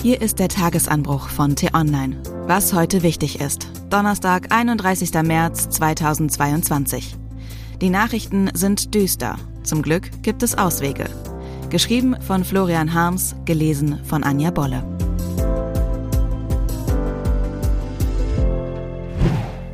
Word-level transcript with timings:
Hier 0.00 0.22
ist 0.22 0.38
der 0.38 0.48
Tagesanbruch 0.48 1.28
von 1.28 1.56
T-Online. 1.56 2.22
Was 2.46 2.72
heute 2.72 3.02
wichtig 3.02 3.40
ist. 3.40 3.66
Donnerstag, 3.90 4.52
31. 4.52 5.12
März 5.24 5.70
2022. 5.70 7.16
Die 7.80 7.90
Nachrichten 7.90 8.48
sind 8.54 8.94
düster. 8.94 9.36
Zum 9.64 9.82
Glück 9.82 10.22
gibt 10.22 10.44
es 10.44 10.56
Auswege. 10.56 11.06
Geschrieben 11.68 12.14
von 12.22 12.44
Florian 12.44 12.94
Harms, 12.94 13.34
gelesen 13.44 13.98
von 14.04 14.22
Anja 14.22 14.52
Bolle. 14.52 14.84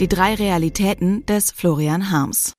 Die 0.00 0.08
drei 0.08 0.34
Realitäten 0.34 1.24
des 1.26 1.52
Florian 1.52 2.10
Harms. 2.10 2.57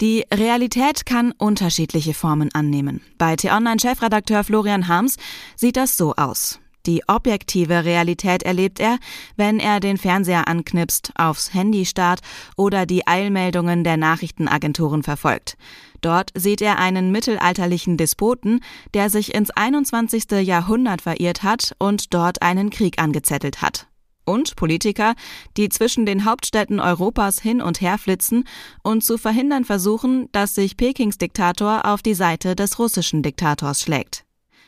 Die 0.00 0.24
Realität 0.32 1.04
kann 1.04 1.32
unterschiedliche 1.32 2.14
Formen 2.14 2.48
annehmen. 2.54 3.02
Bei 3.18 3.36
T-Online-Chefredakteur 3.36 4.44
Florian 4.44 4.88
Harms 4.88 5.16
sieht 5.56 5.76
das 5.76 5.98
so 5.98 6.14
aus. 6.14 6.58
Die 6.86 7.02
objektive 7.06 7.84
Realität 7.84 8.42
erlebt 8.42 8.80
er, 8.80 8.98
wenn 9.36 9.60
er 9.60 9.80
den 9.80 9.98
Fernseher 9.98 10.48
anknipst, 10.48 11.12
aufs 11.16 11.52
Handy 11.52 11.84
starrt 11.84 12.20
oder 12.56 12.86
die 12.86 13.06
Eilmeldungen 13.06 13.84
der 13.84 13.98
Nachrichtenagenturen 13.98 15.02
verfolgt. 15.02 15.58
Dort 16.00 16.30
sieht 16.34 16.62
er 16.62 16.78
einen 16.78 17.12
mittelalterlichen 17.12 17.98
Despoten, 17.98 18.60
der 18.94 19.10
sich 19.10 19.34
ins 19.34 19.50
21. 19.50 20.30
Jahrhundert 20.40 21.02
verirrt 21.02 21.42
hat 21.42 21.74
und 21.78 22.14
dort 22.14 22.40
einen 22.40 22.70
Krieg 22.70 22.98
angezettelt 22.98 23.60
hat 23.60 23.89
und 24.24 24.56
Politiker, 24.56 25.14
die 25.56 25.68
zwischen 25.68 26.06
den 26.06 26.24
Hauptstädten 26.24 26.80
Europas 26.80 27.40
hin 27.40 27.60
und 27.60 27.80
her 27.80 27.98
flitzen 27.98 28.44
und 28.82 29.04
zu 29.04 29.18
verhindern 29.18 29.64
versuchen, 29.64 30.28
dass 30.32 30.54
sich 30.54 30.76
Pekings 30.76 31.18
Diktator 31.18 31.84
auf 31.84 32.02
die 32.02 32.14
Seite 32.14 32.54
des 32.56 32.78
russischen 32.78 33.22
Diktators 33.22 33.80
schlägt. 33.80 34.24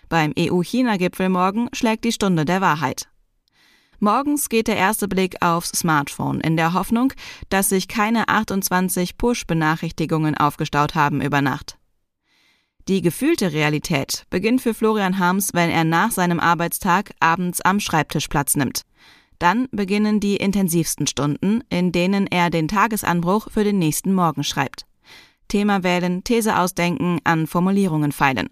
Beim 0.08 0.32
EU-China-Gipfel 0.38 1.28
morgen 1.28 1.68
schlägt 1.72 2.04
die 2.04 2.12
Stunde 2.12 2.44
der 2.44 2.60
Wahrheit. 2.60 3.08
Morgens 3.98 4.48
geht 4.48 4.66
der 4.66 4.76
erste 4.76 5.06
Blick 5.06 5.36
aufs 5.42 5.70
Smartphone 5.70 6.40
in 6.40 6.56
der 6.56 6.72
Hoffnung, 6.72 7.12
dass 7.50 7.68
sich 7.68 7.86
keine 7.86 8.28
28 8.28 9.16
Push-Benachrichtigungen 9.16 10.36
aufgestaut 10.36 10.96
haben 10.96 11.20
über 11.22 11.40
Nacht. 11.40 11.78
Die 12.88 13.00
gefühlte 13.00 13.52
Realität 13.52 14.24
beginnt 14.28 14.60
für 14.60 14.74
Florian 14.74 15.20
Harms, 15.20 15.54
wenn 15.54 15.70
er 15.70 15.84
nach 15.84 16.10
seinem 16.10 16.40
Arbeitstag 16.40 17.12
abends 17.20 17.60
am 17.60 17.78
Schreibtisch 17.78 18.26
Platz 18.26 18.56
nimmt. 18.56 18.82
Dann 19.42 19.66
beginnen 19.72 20.20
die 20.20 20.36
intensivsten 20.36 21.08
Stunden, 21.08 21.64
in 21.68 21.90
denen 21.90 22.28
er 22.28 22.48
den 22.48 22.68
Tagesanbruch 22.68 23.50
für 23.50 23.64
den 23.64 23.76
nächsten 23.76 24.14
Morgen 24.14 24.44
schreibt. 24.44 24.86
Thema 25.48 25.82
wählen, 25.82 26.22
These 26.22 26.56
ausdenken, 26.56 27.18
an 27.24 27.48
Formulierungen 27.48 28.12
feilen. 28.12 28.50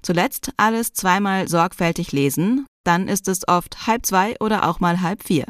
Zuletzt 0.00 0.50
alles 0.56 0.94
zweimal 0.94 1.46
sorgfältig 1.46 2.12
lesen, 2.12 2.64
dann 2.84 3.06
ist 3.06 3.28
es 3.28 3.46
oft 3.46 3.86
halb 3.86 4.06
zwei 4.06 4.34
oder 4.40 4.66
auch 4.66 4.80
mal 4.80 5.02
halb 5.02 5.22
vier. 5.22 5.44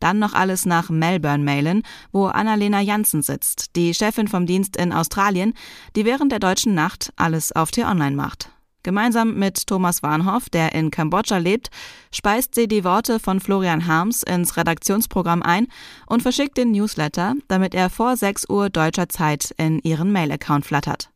Dann 0.00 0.18
noch 0.18 0.32
alles 0.32 0.66
nach 0.66 0.90
Melbourne 0.90 1.44
mailen, 1.44 1.84
wo 2.10 2.26
Annalena 2.26 2.80
Janssen 2.80 3.22
sitzt, 3.22 3.76
die 3.76 3.94
Chefin 3.94 4.26
vom 4.26 4.46
Dienst 4.46 4.76
in 4.76 4.92
Australien, 4.92 5.54
die 5.94 6.04
während 6.04 6.32
der 6.32 6.40
deutschen 6.40 6.74
Nacht 6.74 7.12
alles 7.14 7.52
auf 7.52 7.70
T-Online 7.70 8.16
macht. 8.16 8.51
Gemeinsam 8.82 9.34
mit 9.34 9.66
Thomas 9.66 10.02
Warnhoff, 10.02 10.50
der 10.50 10.74
in 10.74 10.90
Kambodscha 10.90 11.38
lebt, 11.38 11.70
speist 12.12 12.54
sie 12.54 12.66
die 12.66 12.82
Worte 12.82 13.20
von 13.20 13.40
Florian 13.40 13.86
Harms 13.86 14.22
ins 14.22 14.56
Redaktionsprogramm 14.56 15.42
ein 15.42 15.68
und 16.06 16.22
verschickt 16.22 16.56
den 16.56 16.72
Newsletter, 16.72 17.34
damit 17.46 17.74
er 17.74 17.90
vor 17.90 18.16
6 18.16 18.48
Uhr 18.48 18.70
deutscher 18.70 19.08
Zeit 19.08 19.54
in 19.56 19.78
ihren 19.80 20.10
Mail-Account 20.10 20.66
flattert. 20.66 21.10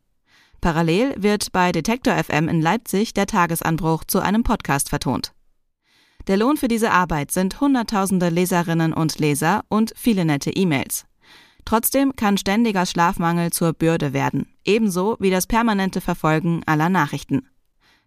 Parallel 0.60 1.14
wird 1.18 1.52
bei 1.52 1.72
Detektor 1.72 2.14
FM 2.14 2.48
in 2.48 2.62
Leipzig 2.62 3.14
der 3.14 3.26
Tagesanbruch 3.26 4.04
zu 4.04 4.20
einem 4.20 4.42
Podcast 4.42 4.88
vertont. 4.88 5.32
Der 6.28 6.36
Lohn 6.36 6.56
für 6.56 6.68
diese 6.68 6.90
Arbeit 6.90 7.30
sind 7.30 7.60
Hunderttausende 7.60 8.30
Leserinnen 8.30 8.92
und 8.92 9.18
Leser 9.18 9.64
und 9.68 9.92
viele 9.96 10.24
nette 10.24 10.50
E-Mails. 10.50 11.04
Trotzdem 11.64 12.14
kann 12.14 12.38
ständiger 12.38 12.86
Schlafmangel 12.86 13.52
zur 13.52 13.72
Bürde 13.72 14.12
werden, 14.12 14.48
ebenso 14.64 15.16
wie 15.18 15.30
das 15.30 15.46
permanente 15.46 16.00
Verfolgen 16.00 16.62
aller 16.64 16.88
Nachrichten. 16.88 17.48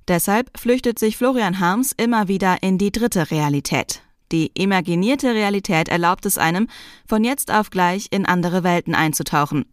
Deshalb 0.10 0.60
flüchtet 0.60 0.98
sich 0.98 1.18
Florian 1.18 1.60
Harms 1.60 1.94
immer 1.96 2.28
wieder 2.28 2.64
in 2.64 2.80
die 2.80 2.92
dritte 2.92 3.30
Realität. 3.30 4.02
Die 4.32 4.52
imaginierte 4.56 5.36
Realität 5.36 5.88
erlaubt 5.88 6.26
es 6.26 6.40
einem, 6.40 6.68
von 7.08 7.24
jetzt 7.24 7.52
auf 7.52 7.70
gleich 7.70 8.08
in 8.10 8.26
andere 8.26 8.64
Welten 8.64 8.96
einzutauchen. 8.96 9.66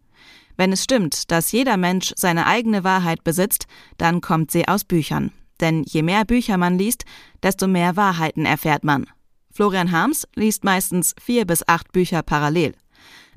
Wenn 0.55 0.71
es 0.71 0.83
stimmt, 0.83 1.31
dass 1.31 1.51
jeder 1.51 1.75
Mensch 1.75 2.13
seine 2.15 2.45
eigene 2.45 2.83
Wahrheit 2.83 3.23
besitzt, 3.23 3.65
dann 3.97 4.21
kommt 4.21 4.51
sie 4.51 4.67
aus 4.67 4.83
Büchern. 4.83 5.31
Denn 5.59 5.83
je 5.83 6.03
mehr 6.03 6.23
Bücher 6.23 6.57
man 6.57 6.77
liest, 6.77 7.05
desto 7.41 7.67
mehr 7.67 7.95
Wahrheiten 7.95 8.45
erfährt 8.45 8.83
man. 8.83 9.07
Florian 9.51 9.91
Harms 9.91 10.27
liest 10.35 10.63
meistens 10.63 11.15
vier 11.19 11.45
bis 11.47 11.67
acht 11.67 11.91
Bücher 11.91 12.21
parallel. 12.21 12.75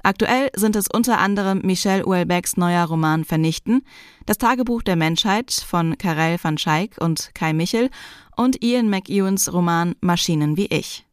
Aktuell 0.02 0.50
sind 0.56 0.76
es 0.76 0.86
unter 0.92 1.18
anderem 1.18 1.60
Michel 1.62 2.02
Houellebecqs 2.04 2.56
neuer 2.56 2.84
Roman 2.86 3.24
Vernichten, 3.24 3.82
das 4.24 4.38
Tagebuch 4.38 4.82
der 4.82 4.96
Menschheit 4.96 5.52
von 5.52 5.98
Karel 5.98 6.38
van 6.42 6.56
Schaik 6.56 6.96
und 7.00 7.30
Kai 7.34 7.52
Michel 7.52 7.90
und 8.36 8.62
Ian 8.64 8.88
McEwans 8.88 9.52
Roman 9.52 9.94
Maschinen 10.00 10.56
wie 10.56 10.66
ich. 10.66 11.06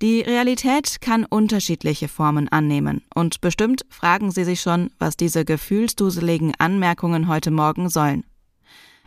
Die 0.00 0.20
Realität 0.20 1.00
kann 1.00 1.24
unterschiedliche 1.24 2.06
Formen 2.06 2.48
annehmen 2.48 3.02
und 3.14 3.40
bestimmt 3.40 3.84
fragen 3.90 4.30
Sie 4.30 4.44
sich 4.44 4.60
schon, 4.60 4.90
was 5.00 5.16
diese 5.16 5.44
gefühlsduseligen 5.44 6.52
Anmerkungen 6.58 7.26
heute 7.26 7.50
Morgen 7.50 7.88
sollen. 7.88 8.24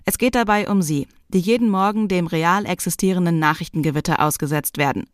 Es 0.03 0.17
geht 0.17 0.35
dabei 0.35 0.67
um 0.67 0.81
Sie, 0.81 1.07
die 1.29 1.39
jeden 1.39 1.69
Morgen 1.69 2.09
dem 2.09 2.27
real 2.27 2.65
existierenden 2.65 3.39
Nachrichtengewitter 3.39 4.19
ausgesetzt 4.19 4.77
werden. 4.77 5.07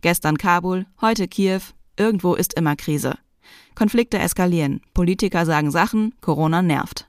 Gestern 0.00 0.38
Kabul, 0.38 0.86
heute 1.00 1.28
Kiew, 1.28 1.60
Irgendwo 1.96 2.34
ist 2.34 2.54
immer 2.54 2.76
Krise. 2.76 3.18
Konflikte 3.74 4.18
eskalieren, 4.18 4.80
Politiker 4.94 5.46
sagen 5.46 5.70
Sachen, 5.70 6.14
Corona 6.20 6.62
nervt. 6.62 7.08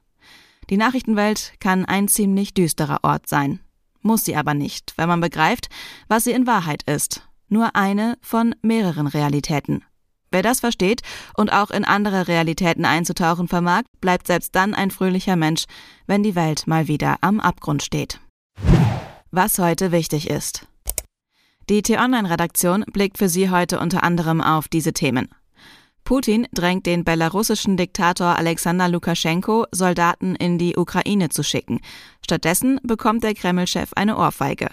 Die 0.69 0.77
Nachrichtenwelt 0.77 1.53
kann 1.59 1.85
ein 1.85 2.07
ziemlich 2.07 2.53
düsterer 2.53 2.99
Ort 3.03 3.27
sein. 3.27 3.59
Muss 4.01 4.25
sie 4.25 4.35
aber 4.35 4.53
nicht, 4.53 4.93
wenn 4.97 5.07
man 5.07 5.21
begreift, 5.21 5.69
was 6.07 6.25
sie 6.25 6.31
in 6.31 6.47
Wahrheit 6.47 6.83
ist. 6.83 7.27
Nur 7.47 7.75
eine 7.75 8.17
von 8.21 8.55
mehreren 8.61 9.07
Realitäten. 9.07 9.83
Wer 10.31 10.41
das 10.41 10.61
versteht 10.61 11.01
und 11.37 11.53
auch 11.53 11.69
in 11.69 11.85
andere 11.85 12.27
Realitäten 12.27 12.85
einzutauchen 12.85 13.47
vermag, 13.47 13.83
bleibt 14.01 14.27
selbst 14.27 14.55
dann 14.55 14.73
ein 14.73 14.89
fröhlicher 14.89 15.35
Mensch, 15.35 15.65
wenn 16.07 16.23
die 16.23 16.35
Welt 16.35 16.65
mal 16.65 16.87
wieder 16.87 17.17
am 17.21 17.39
Abgrund 17.39 17.83
steht. 17.83 18.19
Was 19.29 19.59
heute 19.59 19.91
wichtig 19.91 20.29
ist. 20.29 20.67
Die 21.69 21.81
T-Online-Redaktion 21.81 22.83
blickt 22.91 23.17
für 23.17 23.29
Sie 23.29 23.49
heute 23.49 23.79
unter 23.79 24.03
anderem 24.03 24.41
auf 24.41 24.67
diese 24.67 24.91
Themen. 24.91 25.29
Putin 26.03 26.45
drängt 26.53 26.85
den 26.85 27.05
belarussischen 27.05 27.77
Diktator 27.77 28.37
Alexander 28.37 28.89
Lukaschenko, 28.89 29.65
Soldaten 29.71 30.35
in 30.35 30.57
die 30.57 30.75
Ukraine 30.75 31.29
zu 31.29 31.43
schicken. 31.43 31.79
Stattdessen 32.21 32.81
bekommt 32.83 33.23
der 33.23 33.33
Kreml-Chef 33.33 33.91
eine 33.95 34.17
Ohrfeige. 34.17 34.69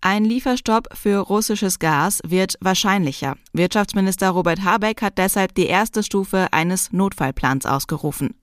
Ein 0.00 0.24
Lieferstopp 0.24 0.88
für 0.96 1.18
russisches 1.18 1.78
Gas 1.78 2.20
wird 2.24 2.54
wahrscheinlicher. 2.60 3.36
Wirtschaftsminister 3.52 4.30
Robert 4.30 4.62
Habeck 4.62 5.02
hat 5.02 5.18
deshalb 5.18 5.54
die 5.54 5.66
erste 5.66 6.02
Stufe 6.02 6.48
eines 6.52 6.92
Notfallplans 6.92 7.66
ausgerufen. 7.66 8.34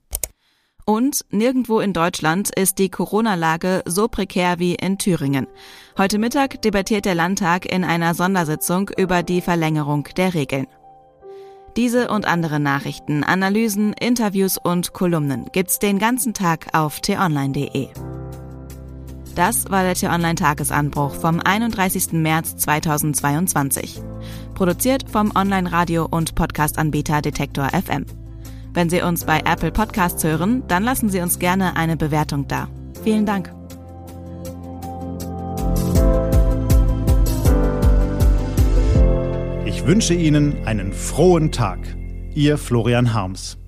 Und 0.86 1.24
nirgendwo 1.30 1.80
in 1.80 1.92
Deutschland 1.94 2.50
ist 2.54 2.78
die 2.78 2.90
Corona-Lage 2.90 3.82
so 3.86 4.06
prekär 4.08 4.58
wie 4.58 4.74
in 4.74 4.98
Thüringen. 4.98 5.46
Heute 5.96 6.18
Mittag 6.18 6.60
debattiert 6.60 7.06
der 7.06 7.14
Landtag 7.14 7.64
in 7.64 7.84
einer 7.84 8.14
Sondersitzung 8.14 8.90
über 8.98 9.22
die 9.22 9.40
Verlängerung 9.40 10.08
der 10.16 10.34
Regeln. 10.34 10.66
Diese 11.76 12.08
und 12.08 12.26
andere 12.26 12.60
Nachrichten, 12.60 13.24
Analysen, 13.24 13.94
Interviews 13.94 14.58
und 14.58 14.92
Kolumnen 14.92 15.46
gibt's 15.52 15.78
den 15.78 15.98
ganzen 15.98 16.34
Tag 16.34 16.68
auf 16.72 17.00
t-online.de. 17.00 17.88
Das 19.34 19.68
war 19.68 19.82
der 19.82 19.94
T-Online 19.94 20.36
Tagesanbruch 20.36 21.14
vom 21.14 21.40
31. 21.40 22.12
März 22.12 22.56
2022. 22.56 24.00
Produziert 24.54 25.10
vom 25.10 25.32
Online-Radio- 25.34 26.06
und 26.08 26.36
Podcast-Anbieter 26.36 27.20
Detektor 27.20 27.70
FM. 27.70 28.06
Wenn 28.74 28.90
Sie 28.90 29.02
uns 29.02 29.24
bei 29.24 29.38
Apple 29.44 29.70
Podcasts 29.70 30.24
hören, 30.24 30.64
dann 30.66 30.82
lassen 30.82 31.08
Sie 31.08 31.20
uns 31.20 31.38
gerne 31.38 31.76
eine 31.76 31.96
Bewertung 31.96 32.48
da. 32.48 32.68
Vielen 33.04 33.24
Dank. 33.24 33.54
Ich 39.64 39.86
wünsche 39.86 40.14
Ihnen 40.14 40.66
einen 40.66 40.92
frohen 40.92 41.52
Tag. 41.52 41.78
Ihr 42.34 42.58
Florian 42.58 43.14
Harms. 43.14 43.58